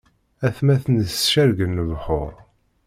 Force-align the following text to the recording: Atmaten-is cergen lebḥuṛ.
Atmaten-is 0.47 1.13
cergen 1.31 1.77
lebḥuṛ. 1.79 2.33